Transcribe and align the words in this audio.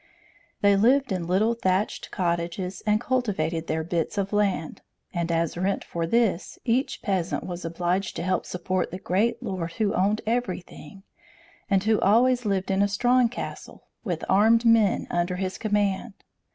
They 0.61 0.75
lived 0.75 1.11
in 1.11 1.27
little 1.27 1.53
thatched 1.53 2.09
cottages, 2.09 2.81
and 2.87 2.99
cultivated 2.99 3.67
their 3.67 3.83
bits 3.83 4.17
of 4.17 4.33
land; 4.33 4.81
and 5.13 5.31
as 5.31 5.55
rent 5.55 5.83
for 5.83 6.07
this, 6.07 6.57
each 6.65 7.03
peasant 7.03 7.43
was 7.43 7.63
obliged 7.65 8.15
to 8.15 8.23
help 8.23 8.47
support 8.47 8.89
the 8.89 8.97
great 8.97 9.43
lord 9.43 9.73
who 9.73 9.93
owned 9.93 10.21
everything, 10.25 11.03
and 11.69 11.83
who 11.83 11.99
always 12.01 12.45
lived 12.45 12.71
in 12.71 12.81
a 12.81 12.87
strong 12.87 13.29
castle, 13.29 13.83
with 14.03 14.25
armed 14.27 14.65
men 14.65 15.05
under 15.11 15.35
his 15.35 15.59
command. 15.59 16.15